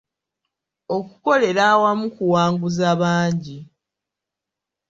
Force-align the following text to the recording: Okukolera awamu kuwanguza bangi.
Okukolera 0.97 1.61
awamu 1.73 2.05
kuwanguza 2.15 2.87
bangi. 3.01 3.59